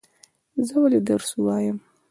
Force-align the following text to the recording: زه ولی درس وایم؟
زه 0.67 0.75
ولی 0.81 0.99
درس 1.07 1.29
وایم؟ 1.43 1.77